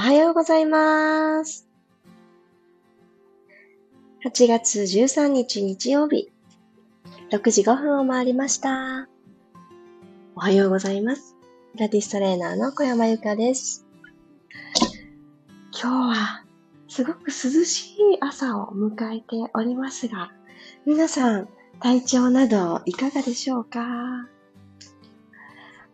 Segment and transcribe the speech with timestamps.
[0.00, 1.68] おはようございます。
[4.24, 6.32] 8月13日日曜日、
[7.30, 9.10] 6時5分を回りました。
[10.34, 11.36] おはようございます。
[11.76, 13.84] ラティストレーナーの小山由かです。
[15.78, 16.44] 今日は
[16.88, 17.32] すごく涼
[17.66, 20.32] しい朝を迎えておりますが、
[20.86, 21.48] 皆さん
[21.78, 24.30] 体調などいかがでしょうか？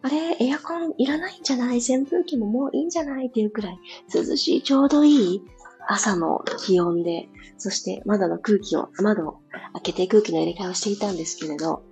[0.06, 1.78] あれ、エアコンいらないんじゃない？
[1.78, 3.26] 扇風機ももういいんじゃない？
[3.26, 3.78] っていうくらい
[4.14, 5.42] 涼しい、ちょうどいい
[5.88, 9.40] 朝の気温で、そして窓の空気を、窓を
[9.72, 11.82] 開けて空気の入れ替えをしていたんですけれど、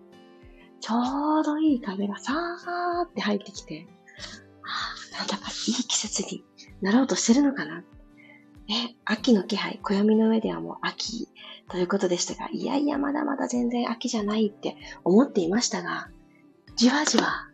[0.81, 3.89] ちょうどいい風がさーって入ってきて、
[4.63, 6.45] あ、なんだかいい季節に
[6.83, 7.81] なろうとしてるのかな。
[8.69, 11.29] ね、秋の気配、暦の上ではもう秋
[11.69, 16.11] ということでしたが、いやいやまだまだ全然秋じゃないって思っていましたが、
[16.77, 17.49] じわじわ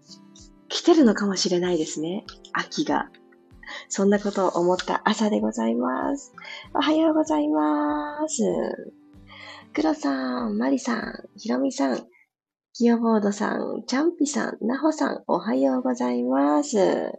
[0.70, 2.24] 来てるのかもしれないですね。
[2.52, 3.10] 秋が。
[3.88, 6.32] そんなことを思った朝でございます。
[6.72, 8.92] おはようございます。
[9.74, 12.06] 黒さん、マリさん、ひろみさん、
[12.72, 17.18] キヨボードさん、チャンピさん、ナホさん、おはようございます。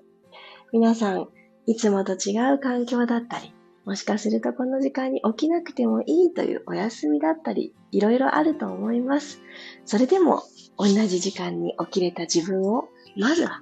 [0.72, 1.28] 皆さん、
[1.66, 9.42] いつもと違う環境だったり、もしかするとこの時間に起きなくてもいいというお休みだったり、いろいろあると思います。
[9.86, 10.42] それでも、
[10.78, 13.62] 同じ時間に起きれた自分をまずは、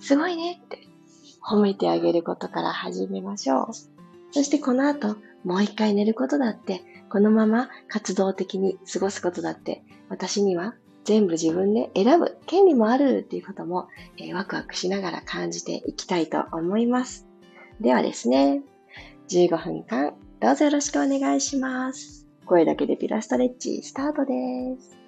[0.00, 0.78] すごいねって
[1.42, 3.68] 褒めてあげることから始めましょう。
[4.32, 17.26] そしてこの後、もう一回寝ることだって、このまま活動的に過ごすことだって、私には全部自分で選ぶ権利もあるっていうことも、えー、ワクワクしながら感じていきたいと思います。
[17.80, 18.62] ではですね、
[19.28, 22.26] 15分間どうぞよろしくお願いします。
[22.46, 25.01] 声だけでピラストレッチスタートです。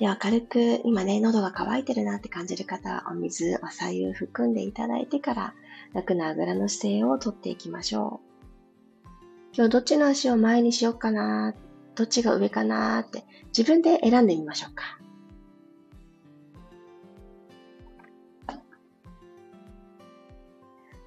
[0.00, 5.54] では軽く、今ね、喉が渇いてるなって感じる方は、お水、お左右含んでいただいてから、
[5.92, 8.22] 楽なあぐらの姿勢をとっていきましょ
[9.04, 9.08] う。
[9.52, 11.54] 今日どっちの足を前にしようかな、
[11.96, 14.98] どっちが上かなって、自分で選んでみましょうか。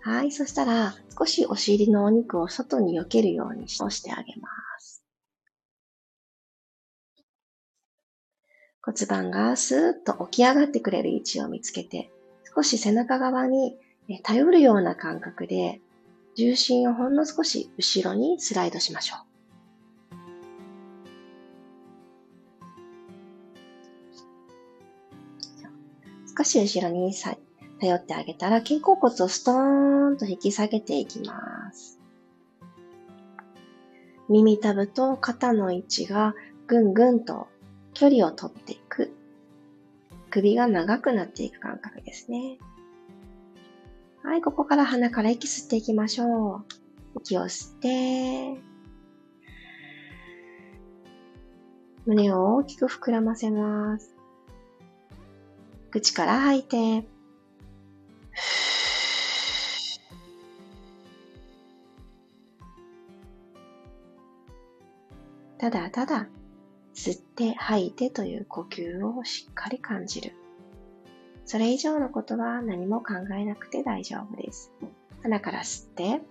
[0.02, 0.32] はい。
[0.32, 4.53] そしたら、少しお尻のお肉を外に避けるようにしてあげます。
[8.94, 12.12] 骨盤がスーッと起き上がってくれる位置を見つけて、
[12.56, 13.76] 少し背中側に
[14.22, 15.82] 頼るような感覚で、
[16.36, 19.20] 重心をほんの少し後ろにスライドしましょう。
[26.38, 27.14] 少し後ろに
[27.80, 32.00] 頼ってあげたら、肩甲骨をストーンと引き下げていきます。
[34.30, 36.36] 耳たぶと肩の位置が
[36.68, 37.48] ぐんぐんと
[37.96, 38.83] 距離を取って。
[40.34, 42.58] 首が長くなっていく感覚ですね。
[44.24, 46.66] はい、ここから鼻から息吸っていきましょう。
[47.20, 48.60] 息を吸って、
[52.08, 54.16] 胸を大きく膨らませます。
[55.92, 57.08] 口から吐いて、
[65.60, 66.28] ただただ
[66.94, 70.34] 吸って吐いてという呼吸をしっかり感じる。
[71.46, 74.72] それ以上のことは何も考えなくて大丈夫です。
[75.24, 76.22] 鼻から吸って、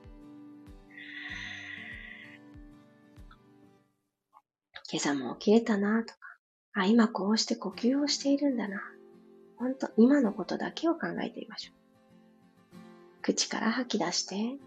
[4.93, 6.19] 今朝も起きれたなとか、
[6.75, 8.83] あ、今こうして呼吸をしているんだな。
[9.57, 13.23] ほんと、今のことだけを考えてみましょう。
[13.23, 14.59] 口から吐き出して、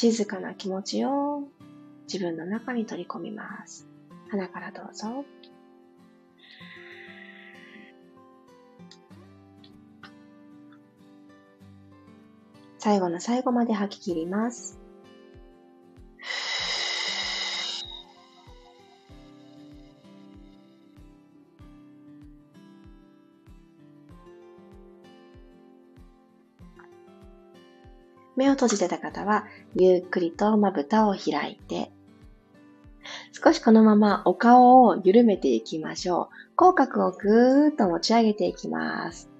[0.00, 1.42] 静かな気持ちを
[2.10, 3.86] 自分の中に取り込みます。
[4.30, 5.26] 鼻からどうぞ。
[12.78, 14.79] 最後の最後まで吐き切ります。
[28.40, 29.44] 目を閉じてた方は、
[29.76, 31.92] ゆっくりとまぶたを開いて、
[33.32, 36.56] 少しこのままお顔を緩めていきましょう。
[36.56, 39.30] 口角をぐーっと持ち上げていきます。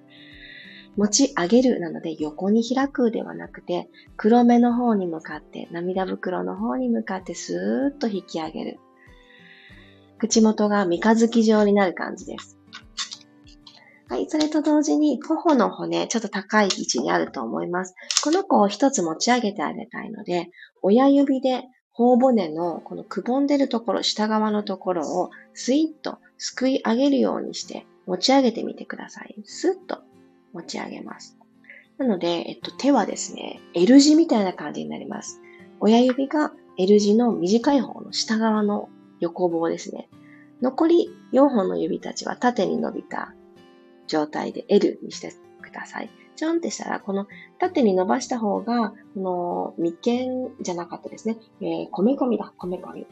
[0.97, 3.89] 持ち上げるなので横に開くではなくて、
[4.19, 8.79] 黒目の方に向かって、涙袋の方に向かってスーッと引き上げる。
[10.19, 12.60] 口元が三日月状になる感じです。
[14.11, 14.27] はい。
[14.29, 17.95] それと同時に、頬の骨、ちょっと高い位置にあると思います。
[18.25, 20.51] この子を一つ持ち上げてあげたいので、
[20.83, 21.63] 親指で
[21.93, 29.37] 頬骨のこのくぼんでるところ、下側のところをスイッとすくい上げるようにして持ち上げてみてください。
[29.45, 30.01] スッと
[30.55, 31.39] 持ち上げます。
[31.97, 35.41] なので、えっと、手はですね、L 字みたいな感じになります。
[35.79, 38.89] 親指が L 字の短い方の下側の
[39.21, 40.09] 横棒ですね。
[40.63, 43.35] 残り4本の指たちは縦に伸びた
[44.11, 46.11] 状態で L にしてください。
[46.37, 47.27] ちょんってしたら、この
[47.59, 49.93] 縦に伸ばした方が、この眉
[50.49, 51.37] 間じゃなかったですね。
[51.61, 53.07] えー、こめかみだ、こめかみ。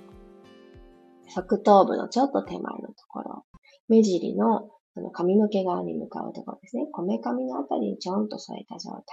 [1.29, 3.45] 側頭部のちょっと手前のところ。
[3.89, 6.87] 目尻のその髪の毛側に向かうところですね。
[6.91, 9.07] こめかみのあたりにちょんと添えた状態で。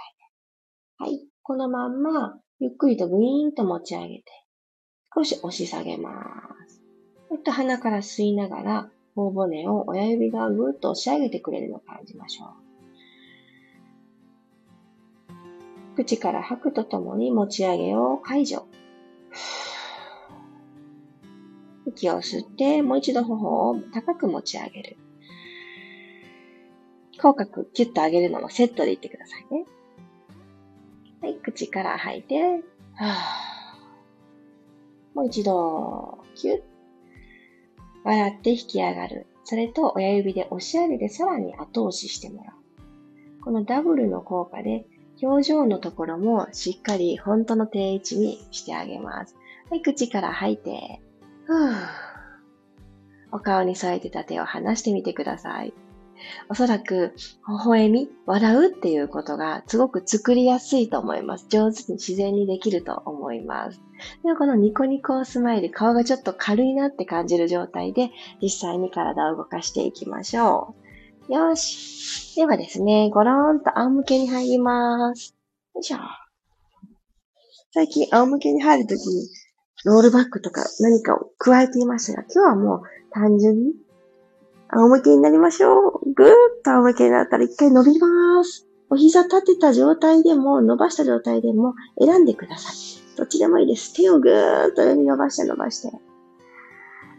[0.98, 1.20] はい。
[1.42, 4.24] このまんま、ゆっくりとグイーンと持ち上げて、
[5.14, 6.10] 少し押し下げま
[6.66, 6.82] す。
[7.28, 12.48] こういった鼻から吸いながら、頬骨を親指がぐーっと押し上げてくれるのを感じましょう。
[15.96, 18.66] 口から吐くとともに持ち上げを解除。
[21.86, 24.96] 息を吸って、もう一度頬を高く持ち上げる。
[27.18, 29.64] 口角キュッと上げるのもセットでいってくださいね。
[31.22, 32.62] はい、口から吐いて、
[32.94, 33.14] は
[35.14, 36.75] もう一度、キュッ。
[38.06, 39.26] 笑って引き上がる。
[39.44, 43.42] それと親指で押し上げてさらに後押ししてもらう。
[43.42, 44.86] このダブルの効果で
[45.22, 49.34] 表情のところもしっかり本当の定位置にしてあげます。
[49.70, 51.00] はい、口から吐いて、
[51.46, 51.74] ふぅ。
[53.32, 55.74] お顔に添えてた手を離してみてください。
[56.48, 57.14] おそらく、
[57.48, 61.46] 微笑み、笑うっていうことがすごく作りやすいと思います。
[61.48, 63.80] 上手に自然にできると思います。
[64.22, 68.10] ではこのニコニコスマイル、顔がちょっと軽いなって感じる状態で、
[68.40, 70.74] 実際に体を動かしていきましょ
[71.28, 71.32] う。
[71.32, 72.36] よし。
[72.36, 75.34] ではですね、ごろーんと仰向けに入ります。
[75.74, 75.98] よいしょ。
[77.72, 79.28] 最近仰向けに入るときに、
[79.84, 82.82] ロールバックとか何かを加えていましたが、今日はもう
[83.12, 83.72] 単純に
[84.72, 86.12] 仰向けになりましょう。
[86.14, 86.32] ぐーっ
[86.64, 88.66] と仰向けになったら一回伸びます。
[88.88, 92.74] お膝立てた状態でも、伸ばした状態でも選んでください。
[93.16, 93.94] どっちでもいいです。
[93.94, 95.90] 手をぐーっと上に伸ばして伸ばして。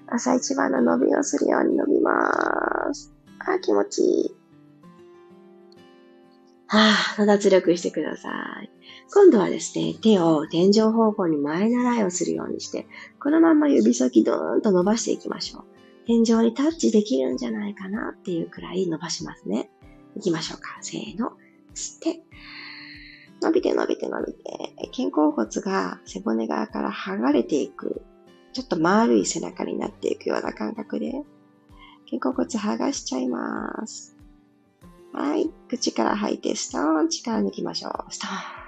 [0.07, 3.13] 朝一番の伸びをするように伸びます。
[3.39, 4.35] あ、気持ちいい。
[6.67, 8.29] はぁ、脱力してくださ
[8.61, 8.69] い。
[9.13, 12.87] 今度はですね、手を天井方向に前習いをするようにして、
[13.21, 15.63] このまま指先ドーンと伸ばしていきましょう。
[16.07, 19.69] 天井にタッチできるんじゃないかなっていうくらい伸ばしますね。
[20.15, 20.77] 行きましょうか。
[20.79, 21.33] せーの。
[21.75, 22.21] 吸って、
[23.41, 24.41] 伸びて伸びて伸びて、
[24.95, 28.01] 肩甲骨が背骨側から剥がれていく。
[28.53, 31.11] ちょっと丸い背中になっていくような感覚で、
[32.09, 34.15] 肩甲骨剥がしちゃいます。
[35.11, 35.51] はい。
[35.67, 37.09] 口から吐いて、ストーン。
[37.09, 38.13] 力抜きましょう。
[38.13, 38.63] ストー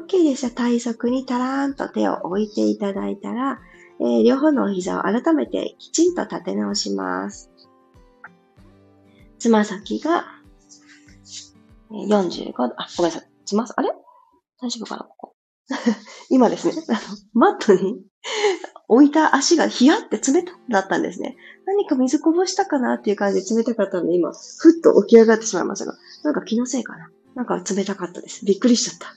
[0.00, 0.06] ン。
[0.06, 0.50] OK でした。
[0.50, 3.60] 体側にタラーンと手を置いていただいたら、
[4.04, 7.50] え、両方のお膝を改めてきちんと立て直します。
[9.38, 10.24] つま先が
[11.90, 13.28] 45度、あ、ごめんなさい。
[13.44, 13.90] つま、あれ？
[14.60, 15.36] 大丈夫かなここ？
[16.30, 16.98] 今ですね、あの、
[17.32, 18.02] マットに
[18.88, 21.36] 置いた足がヒヤって冷ただったんですね。
[21.66, 25.94] 何か水こぼしたかなっていう感じで冷たかったんで、今、ふっと起き上がってしまいましたが、
[26.24, 27.10] なんか気のせいかな。
[27.34, 28.44] なんか冷たかったです。
[28.44, 29.08] びっくりしちゃった。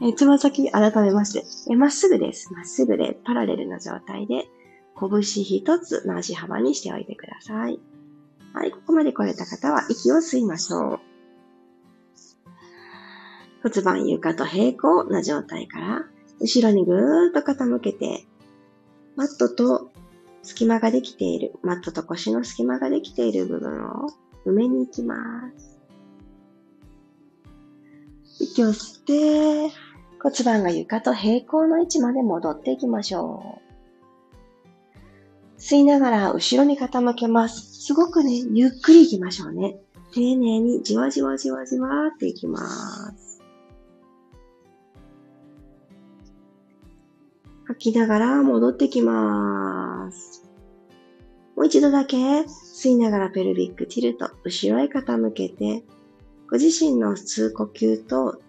[0.06, 2.52] えつま先改めまして、えまっすぐです。
[2.52, 4.48] まっすぐでパラレルな状態で、
[4.98, 7.80] 拳一つの足幅にしておいてください。
[8.52, 11.00] はい、ここまで来れた方は息を吸いましょう。
[13.62, 16.04] 骨盤床と平行な状態から、
[16.40, 18.24] 後ろにぐーっと傾けて、
[19.16, 19.90] マットと
[20.42, 24.08] 隙間ができている、マットと腰の隙間ができている部分を
[24.46, 25.69] 埋めに行きます。
[28.40, 29.74] 息を吸って、
[30.22, 33.60] 骨盤が床と平行の位置まで戻っていきましょう。
[35.60, 37.84] 吸いながら後ろに傾けます。
[37.84, 39.76] すごくね、ゆっくり行きましょうね。
[40.12, 43.42] 丁寧にじわじわじわじわっていきます。
[47.66, 50.48] 吐きながら戻ってきます。
[51.56, 55.84] もう一度だけ吸いながらペルビックティルト、後ろへ傾けて、
[56.50, 58.42] ご自身の吸う呼吸と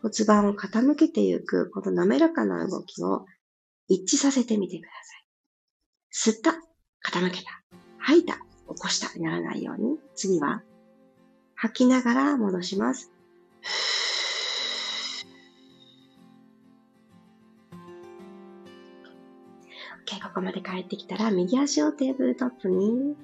[0.00, 3.26] 骨盤を傾けていく、この滑らかな動きを
[3.88, 4.88] 一致させてみてくだ
[6.22, 6.32] さい。
[6.32, 6.52] 吸った、
[7.06, 7.62] 傾けた、
[7.98, 10.62] 吐いた、起こしたにならないように、次は
[11.54, 13.12] 吐きながら戻します。
[20.06, 23.14] OK、ここまで帰ってきたら、右足をテーブルトップに、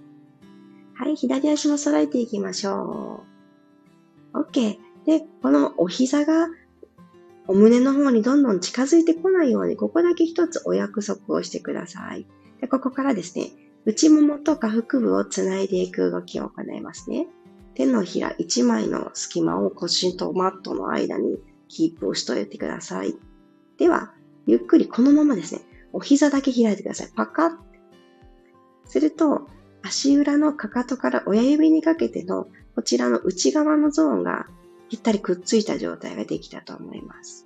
[0.97, 3.38] はい、左足も揃えていきましょう。
[4.35, 4.79] OK。
[5.07, 6.49] で、このお膝が
[7.47, 12.27] お胸の方にどんどん近づいてこないように、ここだけ一つお約束をしてください。
[12.61, 13.51] でここからですね、
[13.85, 17.27] 内ももと下腹部をつないでいく動きを行いますね。
[17.75, 23.15] 手のひら1枚の隙間を腰とマットの間にキープをしといてください。
[23.79, 24.13] では、
[24.47, 27.09] ゆっくりこのままですね、お膝だけ開いてください。
[27.15, 27.51] パカッ。
[28.85, 29.47] すると、
[29.83, 34.47] 足裏のかかとから親指にかけてのこちらの内側のゾーンが
[34.89, 37.45] ぴったりくっついた状態ができたと思います。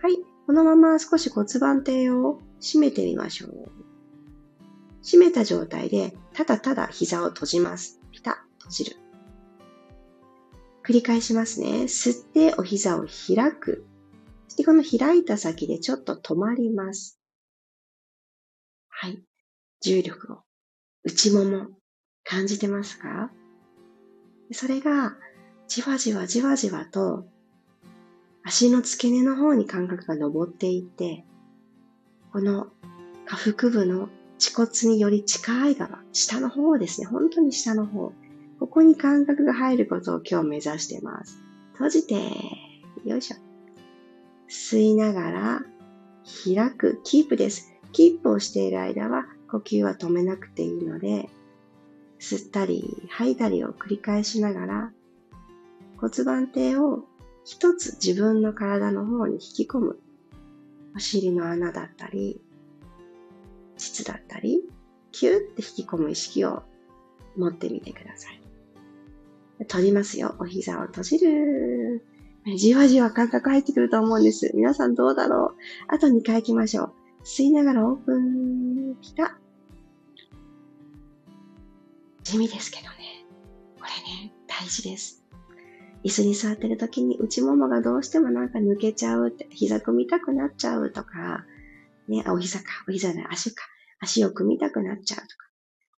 [0.00, 0.18] はい。
[0.46, 3.68] このまま少し骨盤底を締めてみましょう。
[5.02, 7.98] 締めた状態で、ただただ膝を閉じます。
[8.12, 8.96] ピタッ、閉じる。
[10.86, 11.82] 繰り返しますね。
[11.88, 13.84] 吸ってお膝を開く。
[14.46, 17.18] そしてこの開いた先でちょっと止まります。
[18.90, 19.24] はい。
[19.80, 20.36] 重力を
[21.02, 21.66] 内もも
[22.22, 23.32] 感じてますか？
[24.52, 25.16] それが
[25.68, 27.26] じわじわじわじわと
[28.44, 31.24] 足の付け根の方に感覚が上っていって、
[32.32, 32.68] この
[33.26, 38.12] 下腹部の恥骨により近い側、下の方ですね、本当に下の方。
[38.60, 41.38] ここに感覚が入ることを今日目指してます。
[41.72, 42.14] 閉じて、
[43.04, 43.36] よいしょ。
[44.48, 45.62] 吸いながら
[46.44, 47.72] 開く、キープです。
[47.92, 51.28] キープをしている間は呼吸は止めなくていいので、
[52.18, 54.92] 吸ったり吐いたりを繰り返しながら
[55.98, 57.04] 骨盤底を
[57.46, 60.00] 一つ自分の体の方に引き込む。
[60.96, 62.40] お尻の穴だったり、
[63.76, 64.62] 膣だったり、
[65.12, 66.64] キューって引き込む意識を
[67.36, 68.40] 持ってみてください。
[69.60, 70.34] 閉じますよ。
[70.40, 72.04] お膝を閉じる。
[72.56, 74.50] じわじわ感覚入ってくると思うんです。
[74.54, 75.56] 皆さんどうだろう
[75.88, 76.92] あと2回行きましょう。
[77.24, 78.96] 吸いながらオープン。
[79.00, 79.38] ピタ。
[82.26, 83.24] 地味ですけどね。
[83.78, 85.24] これね、大事です。
[86.02, 91.44] 椅子に座ってる時に内ももがどうしてもなんか抜けちゃうって、膝組みたくなっちゃうとか、
[92.08, 93.62] ね、お膝か、お膝じゃない、足か、
[94.00, 95.28] 足を組みたくなっちゃうとか、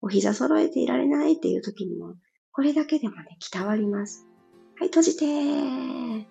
[0.02, 2.16] お膝揃えていられないっていう時にも、
[2.52, 4.26] これだけでもね、きたわります。
[4.78, 6.26] はい、閉じてー。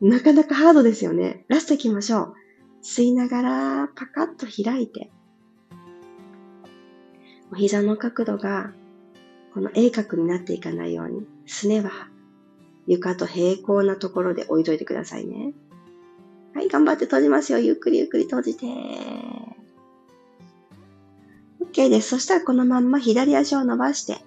[0.00, 1.44] なかなかハードですよね。
[1.48, 2.34] ラスト行きましょう。
[2.82, 5.10] 吸いながら、パカッと開いて、
[7.52, 8.72] お膝の角度が、
[9.54, 11.90] この鋭角になっていかないように、すねは
[12.86, 15.52] 床と平行なところで置いといてくださいね。
[16.54, 17.58] はい、頑張って閉じますよ。
[17.58, 18.66] ゆっくりゆっくり閉じて。
[21.60, 22.08] OK です。
[22.08, 24.18] そしたらこのまんま左足を伸ばして、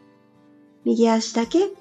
[0.86, 1.72] 右足だけ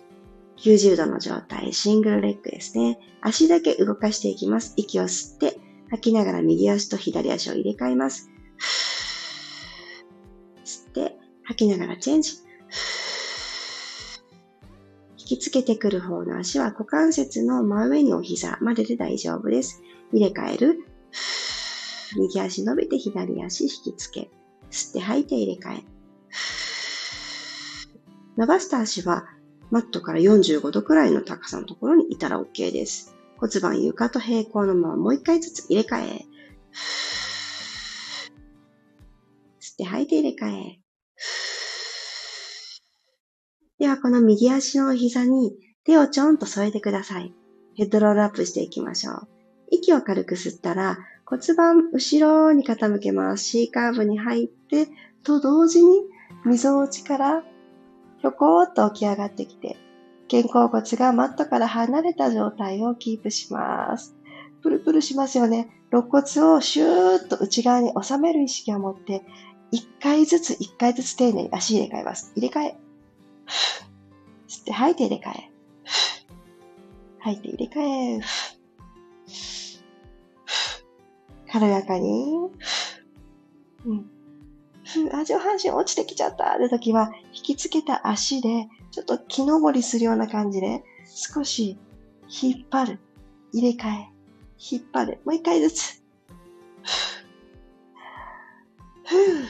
[0.57, 2.99] 90度の状態、シングルレッグですね。
[3.21, 4.75] 足だけ動かしていきます。
[4.77, 5.57] 息を吸って、
[5.91, 8.32] 吐きながら右足と左足を入れ替えます。
[11.53, 12.33] 吐きながらチェンジ。
[15.19, 19.83] 引きつけてくる方の足は股関節の真上にお膝までで大丈夫です。
[20.13, 20.81] 入れ替える。
[22.17, 24.31] 右足伸びて左足引きつけ。
[24.71, 25.85] 吸って吐いて入れ替え。
[28.39, 29.27] 伸ばした足は
[29.71, 33.15] マットから45度くらいの高さのところにいたら OK です。
[33.37, 36.25] 骨盤床と平行のままもう一回ずつ入れ替え。
[39.61, 40.82] 吸って吐いて入れ替え。
[43.83, 47.35] では、この右足の膝に手をちょんと添えてください。
[47.75, 49.29] ヘッドロールアップしていきましょう。
[49.73, 53.43] 息を軽く吸ったら骨盤後ろに傾けます。
[53.43, 54.87] C カーブに入って、
[55.25, 56.05] と同時に
[56.45, 57.43] 溝落ちから
[58.19, 59.77] ひょこーっと起き上がってきて、
[60.31, 64.15] 肩甲骨がマットから離れた状態をキープします。
[64.63, 65.67] プルプルしますよね。
[65.91, 69.25] 肋骨をシューッと内側に収める意識を持って、
[69.73, 72.33] 一回ずつ一回ずつ丁寧に足入れ替えます。
[72.37, 72.82] 入れ替え。
[74.49, 75.51] 吸って吐いて入れ替え。
[77.19, 78.21] 吐いて入れ替え。
[81.53, 82.51] 軽やかに。
[83.85, 84.11] うん。
[85.13, 91.79] あ、上半身落ちてきちゃったって時は、引きつけた足で、ちょっと木登りするような感じで、少し
[92.29, 92.99] 引っ張る。
[93.53, 94.09] 入れ替え。
[94.59, 95.21] 引っ張る。
[95.25, 96.03] もう一回ずつ。
[99.05, 99.45] ふぅ。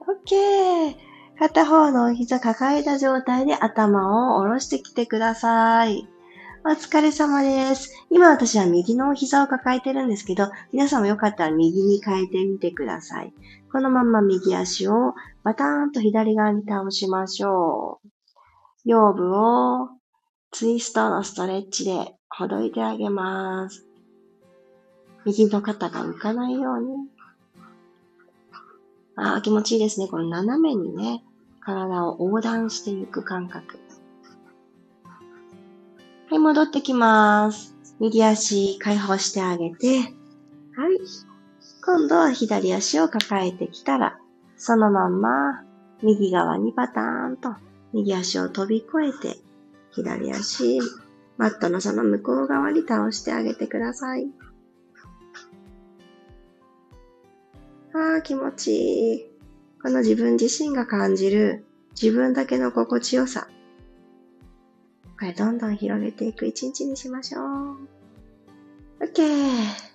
[0.00, 1.09] オッケー。
[1.40, 6.06] 片方のお膝抱えた状態で頭を下ろしてきてください。
[6.66, 7.94] お疲れ様です。
[8.10, 13.32] 今私は右のお膝を抱えてるんですけど、皆さんもよかったら右に変えてみてください。
[13.72, 18.08] このまま右足をバターンと左側に倒しましょう。
[18.84, 19.88] 腰部を
[20.50, 23.86] ツイストのストレッチでほどいてあげます。
[25.24, 27.08] 右の肩が浮かないように。
[29.16, 30.06] ああ、気持ちいいですね。
[30.06, 31.24] この斜めにね、
[31.60, 33.78] 体を横断していく感覚。
[36.30, 37.74] はい、戻ってきます。
[37.98, 39.98] 右足解放してあげて、
[40.76, 40.98] はい。
[41.84, 44.18] 今度は左足を抱えてきたら、
[44.56, 45.64] そのまんま
[46.02, 47.54] 右側にパターンと
[47.92, 49.38] 右足を飛び越えて、
[49.90, 50.78] 左足、
[51.36, 54.30] マットのその向こう側に倒してあげてください。
[57.92, 59.29] ああ、気持ちいい。
[59.82, 61.64] この自分自身が感じる
[62.00, 63.48] 自分だけの心地よさ。
[65.18, 67.44] これどんどん広げていく一日にしましょう。
[69.04, 69.90] OK。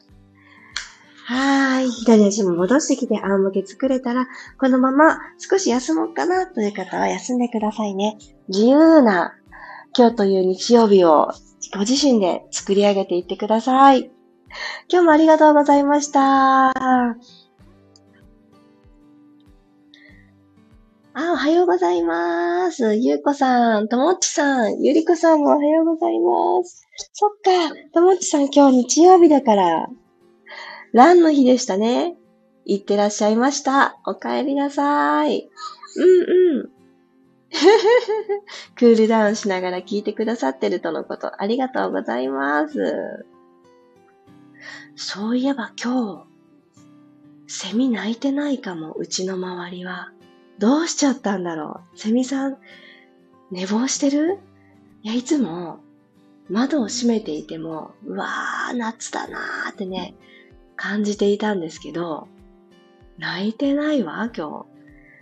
[1.25, 1.91] はーい。
[1.91, 4.27] 左足も戻してきて仰向け作れたら、
[4.59, 8.17] このまま少し休もうかなという方は休んでくださいね。
[8.47, 9.35] 自由な
[9.97, 11.31] 今日という日曜日を
[11.73, 14.11] ご自身で作り上げていってください。
[14.89, 16.73] 今日もありがとうございました。
[21.17, 22.93] あ、おはようございます。
[22.97, 26.85] ゆうこさん、ともっちさん、ゆりこさんもおはようございます。
[27.13, 29.87] そっか、ともっちさん今日日曜日だから、
[30.91, 32.17] ランの日でしたね。
[32.65, 33.97] いってらっしゃいました。
[34.05, 35.49] お帰りなさい。
[35.95, 36.69] うんうん。
[38.75, 43.25] クールダウンしながら聞いてくださってるとのこと、ありがとうございます。
[44.97, 46.27] そういえば今
[47.47, 50.11] 日、セミ鳴いてないかも、うちの周りは。
[50.59, 51.97] どうしちゃったんだろう？
[51.97, 52.57] セミさん、
[53.51, 54.39] 寝坊してる？
[55.03, 55.79] いや、いつも
[56.49, 60.15] 窓を閉めていても、うわー、夏だなーってね、
[60.75, 62.27] 感じていたんですけど、
[63.17, 64.65] 泣いてないわ、今日。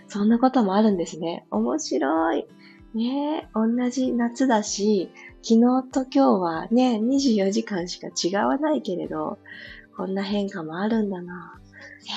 [0.08, 1.46] そんなこともあるんですね。
[1.50, 2.46] 面白い。
[2.94, 5.10] ねえ同じ夏だし、
[5.42, 5.60] 昨日
[5.92, 9.40] と今日はね、24時間しか違わないけれど、
[9.98, 11.60] こんな変化もあるんだな。
[12.04, 12.12] えー、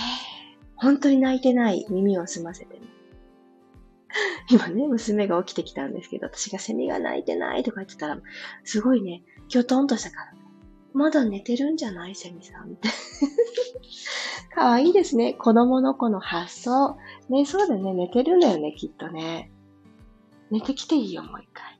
[0.76, 2.80] 本当に泣いてない耳を澄ませてね。
[4.50, 8.20] 今ね、娘が起きてきたんですけど、私がセミが鳴いてないとか言ってたら、
[8.64, 10.36] すごいね、きょとんとしたから
[10.96, 12.88] まだ寝てるんじゃないセミさんって。
[14.54, 15.34] かわいいですね。
[15.34, 16.96] 子供の子の発想。
[17.28, 17.92] ね、そうだね。
[17.92, 19.52] 寝てるんだよね、きっとね。
[20.50, 21.78] 寝てきていいよ、もう一回。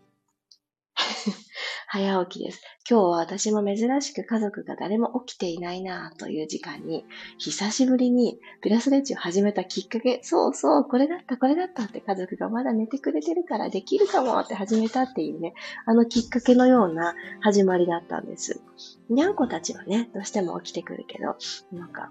[1.88, 2.60] 早起きです。
[2.88, 7.04] 今日は私も珍しく家族が誰も起きていないなという時間に、
[7.38, 18.60] 久しぶりにピラスレッチを始めたきっかけ、そうそう、これだった、これだったって家族がまだ寝てくれてるからできるかもって始めたっていうね、あのきっかけのような始まりだったんです。
[19.08, 21.36] にゃんこたちはね、どうしても起きてくるけど、
[21.72, 22.10] なんか、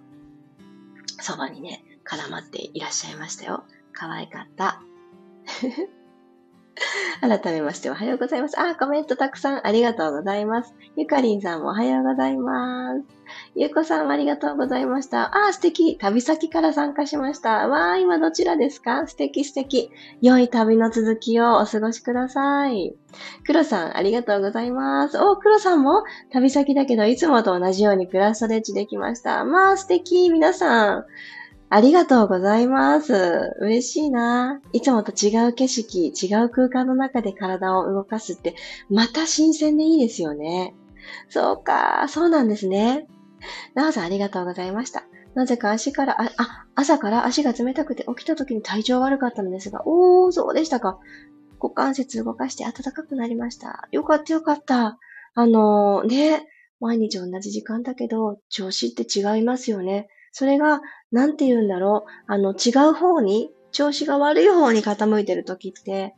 [1.19, 3.65] そばにね、絡まっていらっしゃいましたよ。
[3.91, 4.81] 可愛かった。
[7.21, 8.59] 改めましておはようございます。
[8.59, 10.73] あ、コメントたくさんありがとうございます。
[10.97, 13.03] ゆかりんさんもおはようございます。
[13.55, 15.35] ゆうこさんもありがとうございました。
[15.35, 15.97] あ、素敵。
[15.97, 17.67] 旅先から参加しました。
[17.67, 19.07] わー、今どちらですか？
[19.07, 19.89] 素敵素敵。
[20.21, 22.93] 良い旅の続きをお過ごしください。
[23.45, 25.17] クロさん、ありがとうございます。
[25.17, 29.45] お、クロさんも旅先だけど、いつもと同じようにクラストレッチできました。
[29.45, 30.29] まあ、素敵。
[30.29, 31.05] 皆さん。
[31.69, 33.53] ありがとうございます。
[33.59, 34.61] 嬉しいな。
[34.71, 38.55] いつもと違う景色、違う空間の中で体を動かすって、
[38.89, 40.75] また新鮮でいいですよね。
[41.29, 43.07] そうか、そうなんですね。
[43.73, 45.03] なおさんありがとうございました。
[45.33, 50.99] なぜか足から、あ、あ朝から足が冷たくて起きた時に体調悪かったのですが、おー、そうでしたか。
[51.61, 53.87] 股関節動かして暖かくなりました。
[53.91, 54.97] よかったよかった。
[55.33, 56.47] あのー、ね、
[56.79, 60.07] 毎日同じ時間だけど、調子って違いますよね。
[60.37, 60.81] それが、
[61.13, 62.11] なんて言うんだろう。
[62.27, 66.13] あの、違う方に、調子が悪い方に傾いてる時って、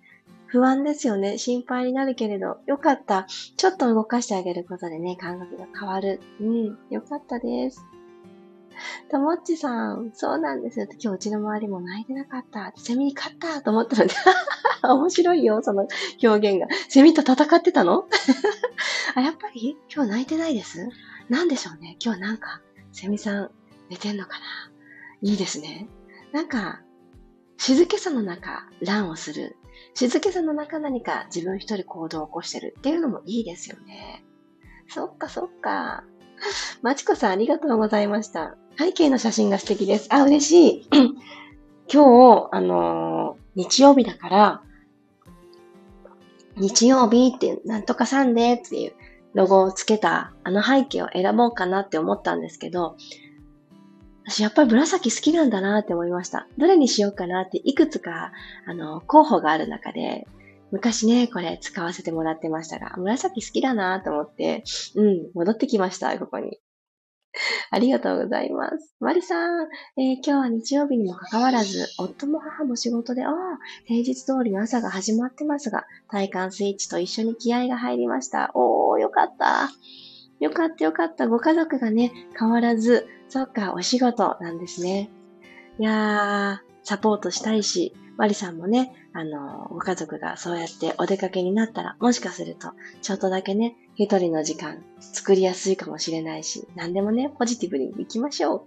[0.47, 1.37] 不安ですよね。
[1.37, 3.27] 心配になるけれど、よかった。
[3.57, 6.19] ちょっと動かしてあげることでね、感覚が変わる。
[6.41, 7.79] うん、よかったです。
[9.11, 10.87] ともっちさん、そうなんですよ。
[10.99, 12.73] 今日うちの周りも泣いてなかった。
[12.75, 14.15] セミに勝ったと思ったので
[14.81, 15.87] 面白いよ、その
[16.23, 16.65] 表現が。
[16.89, 18.07] セミと戦ってたの？
[19.13, 19.77] あ、やっぱり？
[19.93, 20.89] 今日泣いてないです？
[21.29, 21.97] なんでしょうね。
[22.03, 23.51] 今日なんか、セミさん、
[23.89, 24.45] 寝てんのかな？
[25.21, 25.87] いいですね。
[26.31, 26.81] なんか、
[27.57, 29.55] 静けさの中、乱をする。
[29.93, 34.23] 静けさの中何か自分一人行動を起こしてるっていうのもいいですよね。
[34.87, 36.03] そっかそっか。
[36.81, 38.55] まちこさんありがとうございました。
[38.77, 40.07] 背景の写真が素敵です。
[40.11, 40.87] あ、嬉しい。
[41.91, 44.61] 今日、あのー、日曜日だから、
[46.57, 48.93] 日曜日ってなんとかさんでっていう
[49.33, 52.97] ロゴをつけたあの背景を選ぼうかなって思ったんですけど、
[54.27, 56.47] 私やっぱり紫好きなんだなって思いました。
[56.57, 58.33] どれにしようかなっていくつか、
[58.65, 60.27] あの、候補がある中で、
[60.69, 66.59] 昔ね、これ使わせてもらってましたが、紫好きだなと思って、うん、戻ってきました、ここに。
[67.71, 68.95] ありがとうございます。
[68.99, 73.33] マリさん、えー、今日は日曜日にもかかわらず、夫も母も仕事で、ああ、
[73.85, 78.51] 平日通りの朝が始まってますが、体感スイッチと一緒に気合が入りました。
[78.55, 79.69] おー、よかった。
[80.39, 81.27] よかったよかった。
[81.27, 85.09] ご家族がね、変わらず、そっか、お仕事なんですね。
[85.79, 98.61] いやー、サポートしたいし、マリさんもね、あの、ご家族がそうやってお出かけになったら、もしかすると、ちょっとだけね、一人の時間作りやすいかもしれないし、何でもね、ポジティブに行きましょう。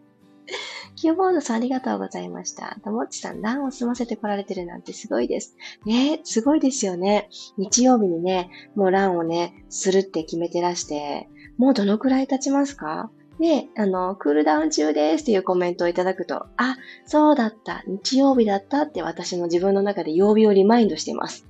[0.96, 2.79] キヨボードさんありがとうございました。
[2.85, 5.57] ともっちさん、ランを済ませて来られてるなんてすごいです。
[5.87, 7.29] ねえすごいですよね。
[7.57, 13.11] 日曜日にね、もうランをね、するって決めてらして、もうどのくらい経ちますか？
[13.40, 16.76] で、あの、クールダウン中ですっていうコメントをいただくと、あ、
[17.07, 21.46] そうだった、日曜日だったって私の自分の中で曜日をリマインドしてます。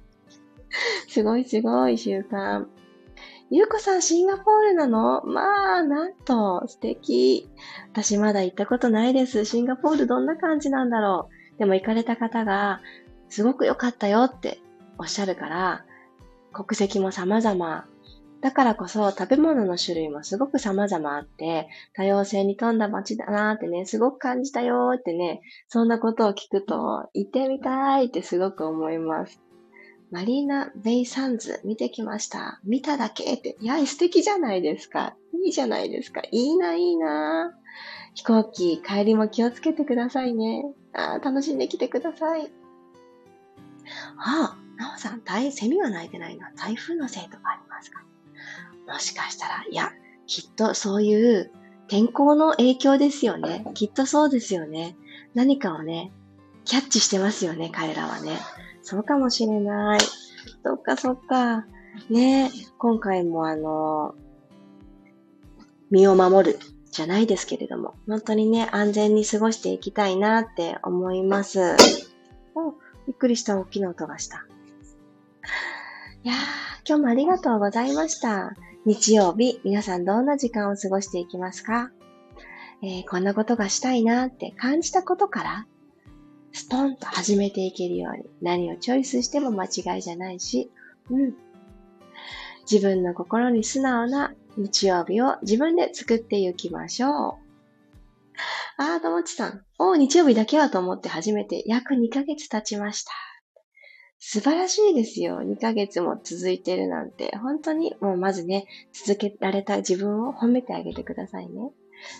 [1.08, 2.66] すごいすごい習慣。
[3.50, 5.22] ゆうこさん、シンガポールなの？
[5.24, 7.48] まあ、なんと、素敵。
[7.92, 9.44] 私まだ行ったことないです。
[9.44, 11.58] シンガポールどんな感じなんだろう？
[11.58, 12.80] でも行かれた方が、
[13.28, 14.60] すごく良かったよって
[14.98, 15.84] おっしゃるから、
[16.52, 17.84] 国籍も様々。
[18.40, 29.40] だからこそ食べ物の種類もすごく様々あって、多様性に富んだ街だなーってね、すごく感じたよーってね、そんなことを聞くと、行ってみたいってすごく思います。
[30.10, 32.60] マリーナ・ベイ・サンズ見てきました。
[32.64, 33.56] 見ただけって。
[33.60, 35.14] いや、素敵じゃないですか。
[35.44, 36.22] いいじゃないですか。
[36.32, 37.52] いいな、いいな。
[38.14, 40.64] 飛行機、帰りも気をつけてくださいね。
[40.94, 42.50] あ楽しんできてください。
[44.16, 48.02] ああ、なおさん、台、セミは鳴いてないのは台風のせいとかありますか？
[48.86, 49.90] もしかしたら、いや、
[50.26, 51.50] きっとそういう
[51.88, 53.64] 天候の影響ですよね。
[53.74, 54.96] きっとそうですよね。
[55.34, 56.12] 何かをね、
[56.64, 58.38] キャッチしてますよね、彼らはね。
[58.82, 60.00] そうかもしれない。
[60.64, 61.66] そっかそっか。
[62.08, 64.14] ね今回もあの、
[65.90, 66.58] 身を守る
[66.90, 71.76] じゃないですけれども、本当にね、安全に過ごしていきたいなって思います。
[72.54, 72.72] お、
[73.06, 74.46] びっくりした大きな音がした。
[76.22, 76.36] いやー、
[76.90, 78.52] 今日もありがとうございました。
[78.84, 81.92] 日曜日、皆さんどんな時間を過ごしていきますか、
[82.82, 85.66] えー、こんなことがしたいなって感じたことから
[86.50, 90.68] ストンと始めていけるように、何をチョイスしても間違いじゃないし、
[91.10, 91.34] うん。
[92.68, 97.12] 自分の心に素直な日曜日を自分で作っていきましょう。
[98.78, 99.64] あー、ともちさん。
[99.78, 103.12] お日曜日だけはと思って初めて約2ヶ月経ちました。
[104.22, 105.40] 素晴らしいですよ。
[105.40, 107.34] 2ヶ月も続いてるなんて。
[107.38, 111.72] 本当にもうまずね、続けられた自分を褒めてあげてくださいね。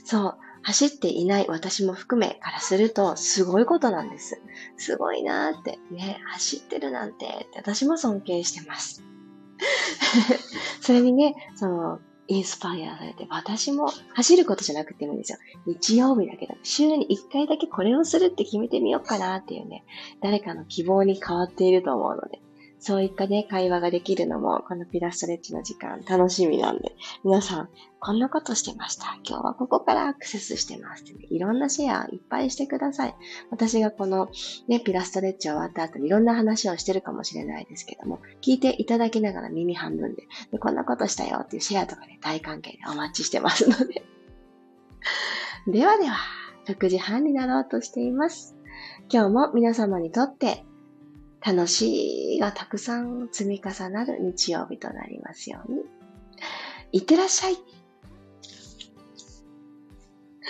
[0.04, 0.38] そう。
[0.62, 4.40] 走っていない私も含めからするとすごいことなんです。
[4.78, 5.78] すごいなーって。
[5.90, 9.04] ね、走ってるなんてって私も尊敬してます。
[10.80, 15.38] それにね、その、インスパイアされて、私も走ることじゃなくてもいいんですよ。
[15.66, 19.84] 日曜日だけど、週に1回だけこれをするって決めてみようかなっていうね、
[20.22, 22.40] 誰かの希望に変わっていると思うので、
[22.80, 26.92] そういったね、会話ができるのも、このピラストレッチの時間楽しみなんで、
[27.24, 27.68] 皆さん、
[28.00, 29.18] こんなことしてました。
[29.22, 33.14] 今日はここからアクセスしてますってね、いろんなシェアいっぱいしてください。
[33.50, 34.30] 私がこの
[34.66, 44.02] ね、ピラストレッチ終わった後にいろんな話をしてるかもしれないですけども、聞いていただきながら耳半分で、でこんなことしたよっていうシェアとかね、大関係でお待ちしてますので。
[45.68, 46.16] ではでは、
[46.66, 48.56] 6時半になろうとしています。
[49.12, 50.64] 今日も皆様にとって
[51.44, 55.82] 楽しいがたくさん積み重なる日曜日となりますように。
[56.92, 57.56] いってらっしゃい。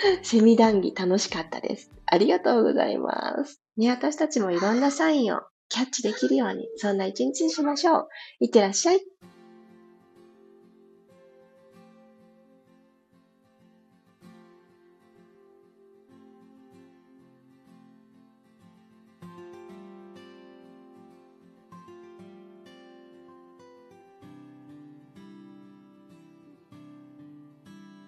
[0.23, 1.91] セミ談義楽しかったです。
[2.05, 3.61] ありがとうございます。
[3.77, 8.07] ね、私たちもいろんなサインをキャッチできるように、そんな一日にしましょう。
[8.39, 9.01] いってらっしゃい。